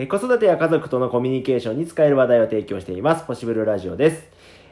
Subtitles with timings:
[0.00, 3.26] えー子育てや家族とのコミュニケーションに使える話題を提供しています。
[3.26, 4.28] ポシブルラジオです。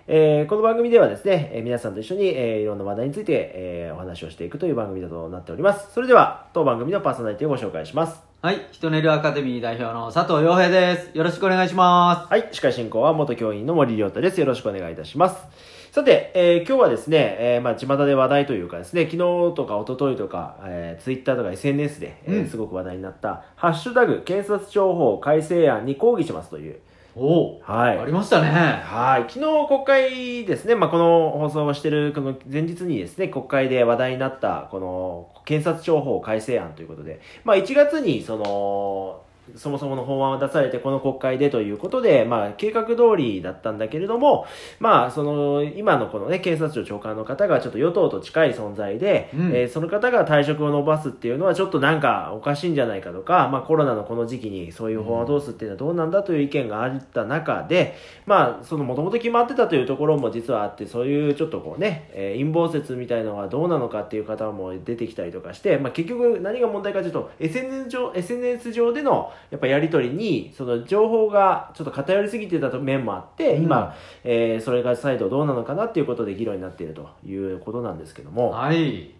[0.07, 5.93] えーこの番組ではですね、えー皆さんと一緒に、えーいろんな話題について、えーお話をしていくという番組だとなっております。
[5.93, 8.23] それでは、当番組のパーソナリティをご紹介します。
[8.41, 11.11] はい、ヒトネルアカデミー代表の佐藤洋平です。
[11.15, 14.41] よろしくお願いしまはい、司会進行は元教員の森亮太です。
[14.41, 15.78] よろしくお願いいたします。
[15.99, 19.19] さて、えー今日はですね、えーまあ、巷で話題というかですね、昨日
[19.57, 26.79] とか一昨日とか、えー、ツイッターとか SNS で、えーうんすごく話題になった、ハッシュタグ、検察庁法改正案に抗議しますという、す。
[27.17, 28.49] おお、はいありましたね。
[28.49, 29.23] はい。
[29.29, 39.23] 昨日国会ですね、まあ、この放送をしているこの前日にですね、国会で話題になった、この検察庁法改正案ということで、まあ、1月にその、
[39.57, 44.47] そもそもの法案を出されて、この国会でということで、まあ、計画通りだったんだけれども、
[44.81, 49.51] まあ、その、今のこのね、検察庁長官の方がちょっと与党と近い存在で、うん。
[49.55, 57.95] えーその方が退職を伸ばすっていうのはちょっとなんかおかしいんじゃないかとか、まあ、コロナのこの時期にそういう法案を通すっていうのはどうなんだという意見があった中で、
[58.27, 79.01] まあ、そのもともと決まってたというところも実はあって、そういうちょっとこうね、えー陰謀説みたいなのがどうなのかっていう方も出てきたりとかして、まあ、結局何が問題かというと、SNS 上 SNS 上でのやっぱやり取りに、その情報がちょっと偏りすぎてた面もあって、うん今、えーそれが再度どうなのかなっていうことで議論になっているということなんですけども、はい。
[79.01, 79.13] い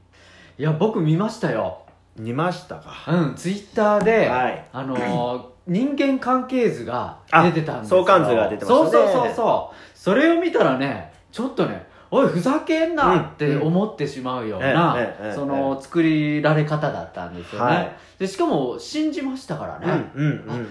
[0.59, 1.83] や、僕見ましたよ。
[2.17, 2.93] 見ましたか？
[3.09, 8.03] うん、ツイッターで、はいあのー 人間関係図があ出てたんですよ。
[8.03, 9.77] 相関図が出てましたねそうそうそうそう。
[9.99, 14.97] それを見たらね、ちょっとね、おい、ふざけんなってうん思ってしまうようえな
[15.35, 17.75] その作りられ方だったんですよね。
[17.75, 17.93] はい。
[18.19, 20.11] でしかも、信じましたからね。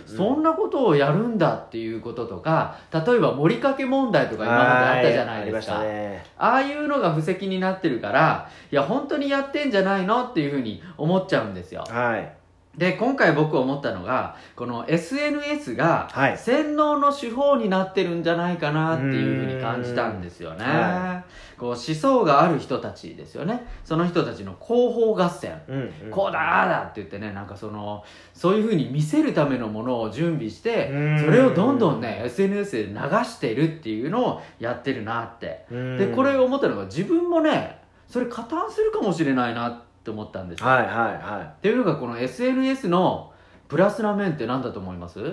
[0.06, 6.26] そんなことをやるんだっていうこととか例えば盛りかけ問題とか今まであったじゃないですか、ね。
[6.38, 11.84] ああいうのが布石になってるからいや本当にやってんじゃないのっていうふうに思っちゃうんですよ。
[11.90, 12.37] はい
[12.78, 16.38] で今回僕思ったのがこの SNS がはい。
[16.38, 21.24] 洗脳の手法になってるんじゃないかなっていうふうに感じたんですよね、は
[21.58, 23.66] こう思想がある人たちですよね。
[23.84, 25.60] その人たちの広報合戦。
[25.68, 26.12] うんうん。
[26.12, 28.04] こうだああだって言ってねなんかその
[28.36, 31.20] そういうふうに見せるためのものを準備してうん。
[31.20, 32.94] それをどんどんね SNS で流
[33.26, 35.66] してるっていうのをやってるなって。
[35.72, 35.98] うん。
[35.98, 40.60] でこれを思ったのが自分もねそれ加担するかもしれないなって思ったんです。
[40.62, 43.34] よはいはいはっていうのがこの SNS の
[43.68, 45.20] プラスな面って何だと思います？
[45.20, 45.24] い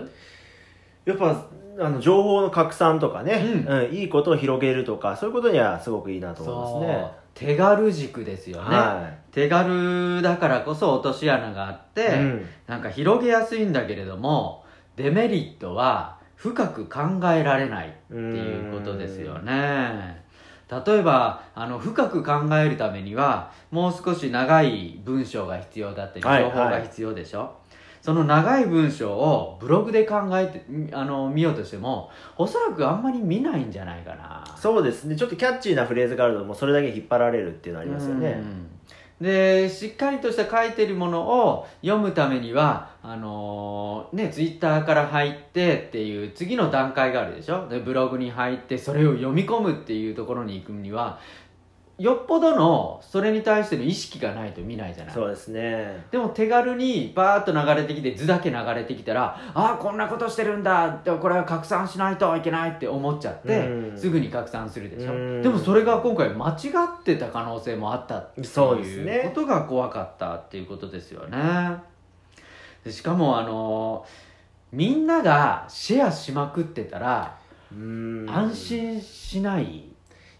[1.04, 1.46] やっぱ
[1.78, 7.24] あの情報の拡散とかね、ううんいいことを広げるとかそういうことにはすごくいいなと思いますね。
[7.34, 12.46] 手軽軸ですよね、は手軽だからこそ落とし穴があって、い、うん。
[12.68, 14.64] なんか広げやすいんだけれども
[14.94, 17.00] デメリットは深く考
[17.32, 20.23] えられないっていうことですよね
[20.70, 27.56] 例えばあの深く考えるためにはもう少し長い文章が必要だったりはい情報が必要でしょ、
[28.00, 34.44] その長い文章をブログで考えてみあの見ようとしてもおそらくあんまり見ないんじゃないかな。
[34.58, 35.16] そうですね。
[35.16, 38.28] ちょっとキャッチーなフレーズがあるともうそれだけ引っ張られるっていうのありますよね。
[38.28, 38.73] うん
[39.20, 47.68] でしっかりとした書いてるものを読むためにはあのーねツイッターから入ってっていう次の段階があるでしょ？
[47.68, 51.20] でブログに入ってそれを読み込むっていうところに行くには
[51.96, 55.14] よっぽどのそれに対しての意識がないと見ないじゃない。
[55.14, 56.04] そうですね。
[56.10, 63.98] でも手軽にバーッと流れてきて図だけ流れてきたらああこんなことしてるんだでもこれは拡散しないといけないって思っちゃってうん。
[63.98, 65.12] すぐに拡散するでしょ。
[65.12, 65.42] うん。
[65.42, 66.52] でもそれが今回間違
[67.00, 68.44] ってた可能性もあったってい
[69.02, 71.38] うねことが怖かったっていうことですよね。
[72.84, 74.04] でしかもあの
[74.72, 77.38] みんながシェアしまくってたら
[77.72, 78.26] うん。
[78.28, 79.84] 安心しない、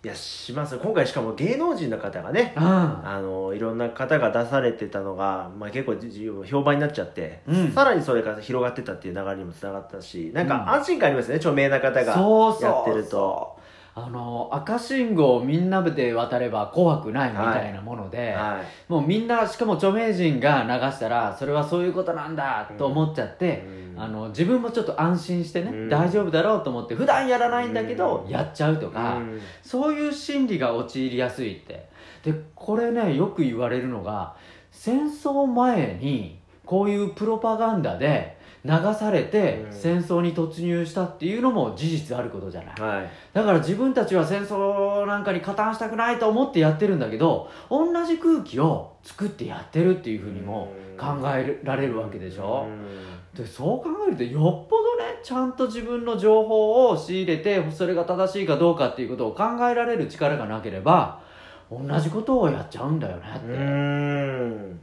[0.05, 0.79] いやします。
[0.79, 2.63] 今回しかも芸能人の方がねうん。
[2.63, 7.73] あのいろんな方が出されてたのが、まあ、結構評判になっちゃって、うん。
[7.73, 10.49] さらにそれが広がってたっていう流れにもつながったしなんうん。
[10.51, 13.54] か安心感ありますね、著名な方がやってると
[13.97, 18.93] あの赤信号をみんなで渡れば怖くないみたいなもので、はい。
[18.93, 24.03] もうみんなしかも著名人が流したらそれはそういうことなんだと思っちゃって、うん。
[24.03, 25.89] あの自分もちょっと安心してね、うん。
[25.89, 28.31] 大丈夫だろうと思って普段やらないんだけど、うん。
[28.31, 29.41] やっちゃうとか、うん。
[29.63, 31.89] そういう心理が陥りやすいって。
[32.25, 34.35] でこれねよく言われるのが
[34.73, 38.34] 戦争前にこういうプロパガンダで
[38.65, 39.73] 流されてうん。
[39.73, 43.11] 戦争に突入したっていうのも事実あることじゃない、はい。
[43.33, 52.67] だから自分たちは戦争なんかに加担したくないと思ってやってるんだけど同じ空気を作ってやってるっていうふうにも考えられるわけでしょ、
[53.37, 61.21] でそう考えるとよっぽどねちゃんと自分の情報を仕入れてそれが正しいかどうかっていうことを考えられる力がなければ
[61.71, 63.47] 同じことをやっちゃうんだよねって。
[63.47, 64.81] うん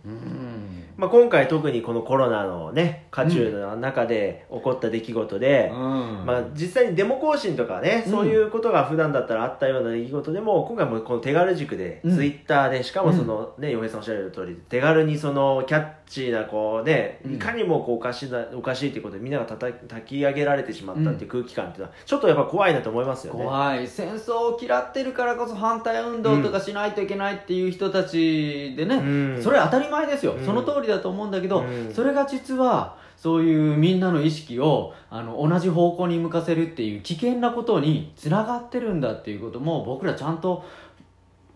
[1.01, 6.24] まあ、今回特にこのコロナのね渦中の中で起こった出来事で、うん。
[6.27, 8.12] まあ、実際にデモ行進とかね、うん。
[8.12, 12.15] そういうことが普段だったらあったような出来事でも今回もこの手軽軸で、うん。
[12.15, 17.33] ツイッターでしかもそのね洋平さんおっしゃる通り手軽にそのキャッチーなこうね、うん。
[17.33, 23.44] いかにもこうおかしいなおかしいっていうことでみんながたた焚き上げられてしまったっていう空気感っていうのはちょっとやっぱ怖いなと思いますよね。
[23.44, 23.88] 怖い。
[23.88, 29.42] 戦争を嫌ってるからこそ反対運動とかしないといけないっていう人たちでね、うん。
[29.42, 30.45] それは当たり前ですよ、うん。
[30.45, 31.94] その通りだと思うんだけど、うん。
[31.94, 40.64] それが実はそういうみんなの意識をあの同じ方向に向かせるっていう危険なことにつながってるんだっていうことも僕らちゃんと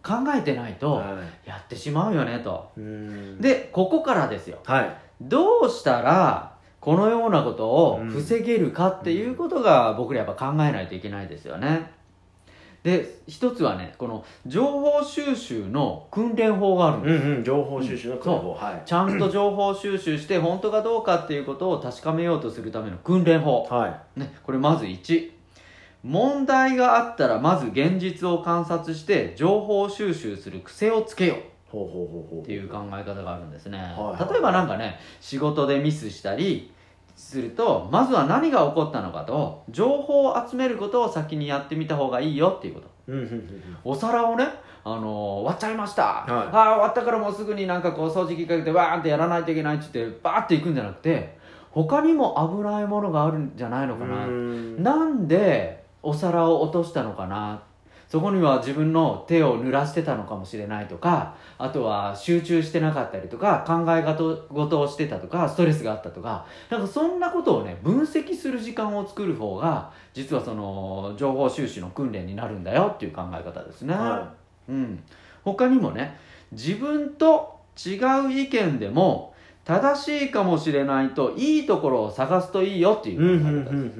[0.03, 2.71] 考えてないとはやってしまうよねと。
[2.77, 3.41] いうん。
[3.41, 4.59] でここからですよ。
[4.63, 4.97] はい。
[5.21, 6.55] どうしたら
[6.85, 11.94] このようなことを防げるかっていうことが僕らやっぱ考えないといけないですよね
[12.85, 18.53] で一つはねこの情報収集の訓練法があるんうです、んうん情報収集の訓練法。
[18.53, 18.81] はい。
[18.85, 24.19] ちゃんと情報収集して本当かどうかっていうことを確かめようとするための訓練法、はい。
[24.19, 25.31] ね、これまず1
[26.03, 31.37] 問題があったらまず現実を観察して情報収集する癖をつけよう。
[31.71, 32.41] ほうほうほうほう。
[32.43, 34.31] っていう考え方があるんですね、はいはい。
[34.31, 36.71] 例えばなんかね仕事でミスしたり
[37.15, 42.87] するとまずは何が起こったのかと情報を集めることを先にやってみた方がいいよっていうこと。
[43.83, 44.45] お皿をね
[44.83, 46.31] あのー割っちゃいました、はい。
[46.31, 51.37] ああ終わったからもうすぐになんかこう掃除機かけてわーってやらないといけないって言ってバーっていくんじゃなくて
[51.71, 54.83] 他にも危ないものがあるんじゃないのかな、うん。
[54.83, 57.63] なんでお皿を落としたのかな
[58.07, 74.33] そこには自分の手を濡らしてたのかもしれないとかあとは集中してなかったりとか考え事をしてたとかストレスがあったとかなんかそんなことをね分析する時間を作る方が実はその情報収集の訓練になるんだよっていう考え方ですね、は
[74.69, 75.03] うん、
[75.43, 76.17] 他にもね
[76.51, 79.33] 自分と違う意見でも
[79.65, 83.99] 正しいかもしれないといいところを探すといいよっていう考え方です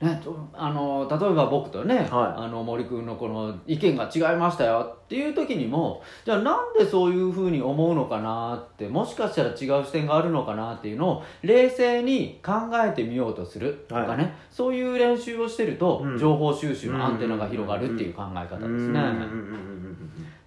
[0.00, 2.06] ね、とあの例えば僕とね、はい。
[2.10, 4.96] あの森君のこの意見が違いましたよ。
[5.04, 12.52] っていう時にもじゃあなんでそういうふうに思うのかなってもしかしたら違う視点があるのかなっていうのを冷静に考
[12.82, 19.02] えてみようとするとかね、はそういう練習をしてると、うん情報収集のアンテナが広がるっていう考え方ですね。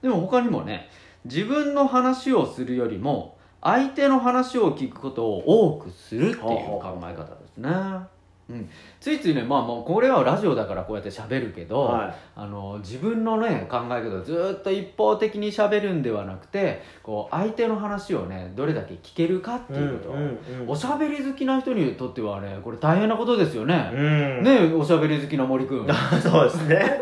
[0.02, 0.90] でも他にもね
[1.26, 7.70] 自分の話をするよりも相手の話を聞くことを多くするっていう考え方ですね。
[8.50, 8.70] うん、
[9.00, 12.16] ついついねまあもうこれはラジオだからこうやって喋るけど、はい。
[12.36, 24.44] あの自分のね考え方をずっと一方的に喋るんではなくてこう相手の話をねどれだけ聞けるかっていうこと、うんうんうんおしゃべり好きな人にとってはねこれ大変なことですよね、うん。
[24.44, 25.88] ねおしゃべり好きな森君
[26.22, 27.02] そうですね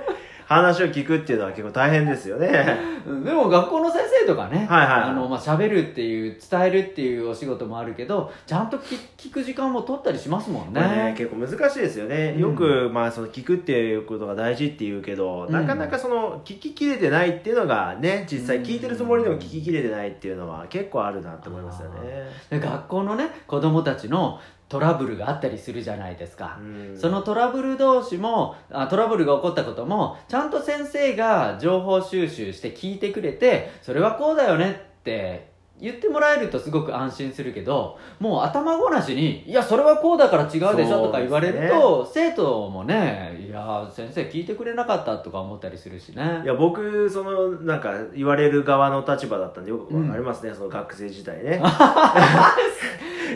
[0.55, 2.77] 話を聞くっていうのは結構大変ですよね。
[3.07, 3.23] うん。
[3.23, 4.99] でも学校の先生とかね、はいはい。
[5.01, 10.81] はいあのまあ喋るっていう伝えるっていうお仕事もあるけどちゃんと聞聞く時間も取ったりしますもんね。
[10.81, 11.15] ね。
[11.17, 12.41] 結構難しいですよね、うん。
[12.41, 15.53] よく、まあ、その聞くっていうことが大事っていうけど、うん。
[15.53, 24.39] なかなかその聞ききれてないっていうのがね実際聞いてるつもりでも聞ききれてないっていうのは結構あるなと思いますよね、で学校のね子供たちの
[24.71, 26.57] トラブルがあったりするじゃないですか。
[26.61, 26.97] うん。
[26.97, 35.51] そのトラブル同士もあトラブルが起こったこともちゃんと先生が情報収集して聞いてくれてそれはこうだよねって
[35.81, 46.41] 言ってもらえるとすごく安心するけどもう頭ごなしに「いやそれはこうだから違うでしょ」とか言われると、生徒もね「いや先生聞いてくれなかった」とか思ったりするしね。
[46.45, 51.61] いや僕そのなんか言われる側の立場だったんでよくうんわかりますね、その学生時代ね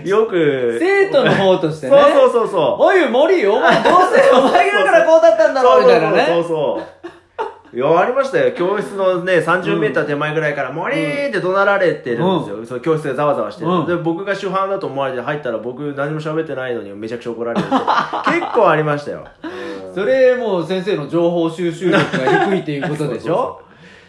[0.05, 0.77] よく。
[0.79, 1.97] 生徒の方としてね。
[1.97, 2.83] そうそうそうそう。
[2.83, 6.25] おい森お前どうせ お前だからこうだったんだろうみたいなね。
[6.27, 6.85] そうそうそう
[7.73, 8.53] いやありましたよ。
[8.53, 10.95] 教室のね30メーター手前ぐらいから「森!」
[11.27, 13.85] って怒鳴られてるんですよ、その教室がざわざわしてる、うん。
[13.85, 17.67] で僕が主犯だと思われて入ったら僕何も喋ってないのにめちゃくちゃ怒られて。
[18.27, 19.93] 結構ありましたよ、うん。
[19.93, 23.33] それもう先生の情報収集力が低いっていうことでしょ？
[23.35, 23.59] そ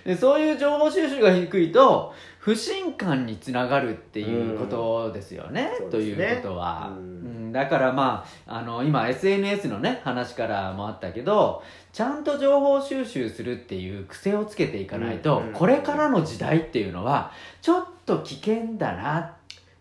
[0.07, 0.09] う。
[0.09, 2.13] でそういう情報収集が低いと
[2.47, 5.91] 不信感につながるっていうことですよね、とうん。
[5.91, 6.25] そうですね。
[6.27, 7.05] いうことは、うん。
[7.05, 7.13] う
[7.49, 11.63] んだからまああの今 SNS のね話からもあったけど
[11.93, 19.33] ちゃんと情報収集するっていう癖をつけていかないと、うんこれからの時代っていうのはちょっと危険だなっ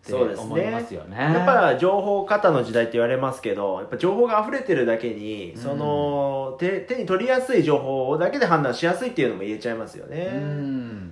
[0.04, 0.44] てそうですね。
[0.44, 1.16] 思いますよね。
[1.16, 5.62] やっぱ情報過多の時代って言われますけどやっぱ情報が溢れてるだけに、うん。
[5.62, 11.05] その手手に取りやすい情報だけで判断しやすいっていうのも言えちゃいますよね、うん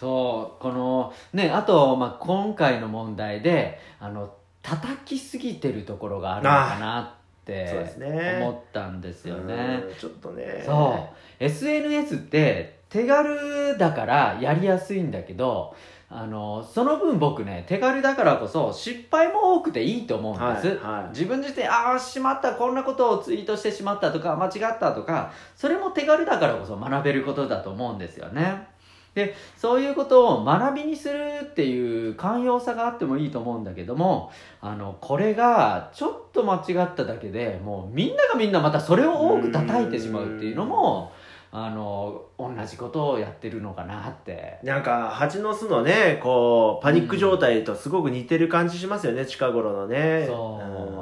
[0.00, 9.82] そうこのねあと、まあ、今回の問題であの叩きすぎてるところがあるのかなって思ったんですよね。
[9.86, 10.62] うんちょっとね。
[10.64, 11.06] そ
[11.38, 11.44] う。
[11.44, 15.76] SNS って手軽だからやりやすいんだけど
[16.08, 21.08] あのその分僕ね手軽だからこそ失敗も多くていいと思うんです、はいはい。
[21.10, 28.66] 自分自身ああしまったこんなことをツイートしてしまったとか間違ったとかそれも手軽だからこそ学べることだと思うんですよね
[29.14, 41.12] でそういうことを学びにするっていう寛容さがあってもいいと思うんだけどもあのこれがちょっと間違っただけでもうみんながみんなまたそれを多く叩いてしまうっていうのも
[41.52, 44.60] あの同じことをやってるのかなって。
[44.62, 50.24] なんか蜂の巣のねこうパニック状態とすごく似てる感じしますよね、近頃のね。
[50.28, 50.64] そう。
[50.94, 50.99] うん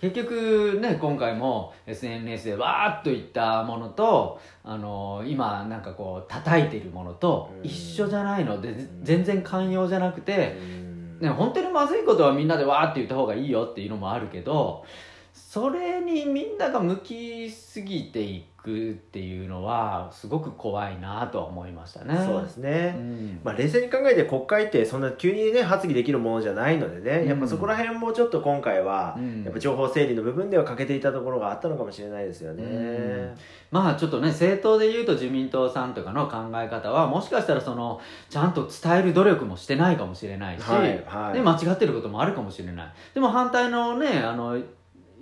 [0.00, 7.66] 結局ね今回も SNS でわーっといったものとあの今なんかこう叩いてるものとうん。
[7.66, 11.18] 一緒じゃないので全然寛容じゃなくて、うん。
[11.20, 14.84] ね、本当にまずいことはみんなでわーって言った方がいいよっていうのもあるけど
[15.32, 22.14] それにみんなが向きすぎていくっていうのはすごく怖いなとは思いましたね。
[22.26, 23.40] そうですね、うん。
[23.42, 29.44] まあ、冷静に考えて国会ってそんな急にね発議できるものじゃないのでね、やっぱそこら辺もちょっと今回は、うん。
[29.44, 33.34] やっぱ情報整理の部分では欠けていたところがあったのかもしれないですよね、うん。
[33.70, 41.32] まあちょっとね政党で言うと自民党さんとかの考え方はもしかしたらそのちゃんと伝える努力もしてないかもしれないし、はいはい。
[41.34, 42.92] で間違ってることもあるかもしれない。
[43.14, 44.58] でも反対のねあの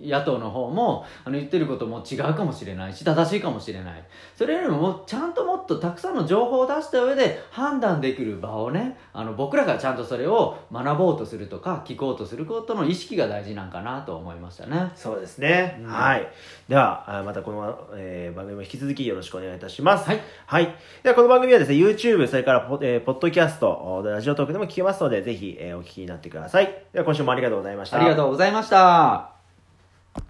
[0.00, 4.04] 野党の方もあの言ってることも違うかもしれないし正しいかもしれない。
[4.34, 14.90] それよりもちゃんともっとたくさんの情報を出した上で判断できる場をねあの僕らがちゃんとそれを学ぼうとするとか聞こうとすることの意識が大事なんかなと思いましたね。
[14.94, 15.86] そうですね、うん。
[15.86, 16.28] はい。
[16.68, 20.06] ではあまたこの、えー番組も引き続きよろしくお願いいたします。
[20.08, 26.66] はい、はい、ではこの番組はですね YouTube それからポ,、えーポッドキャストラジオトークでも聞けますのでぜひ、えーお聞きになってください。
[26.92, 27.98] では今週もありがとうございました。
[27.98, 29.35] ありがとうございました